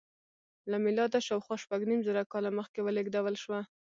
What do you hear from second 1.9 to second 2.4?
زره